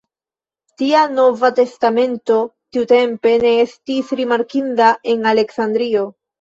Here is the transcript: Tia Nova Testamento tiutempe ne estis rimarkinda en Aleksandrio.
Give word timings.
Tia 0.81 1.03
Nova 1.17 1.51
Testamento 1.59 2.39
tiutempe 2.47 3.35
ne 3.45 3.53
estis 3.67 4.13
rimarkinda 4.23 4.91
en 5.17 5.33
Aleksandrio. 5.37 6.11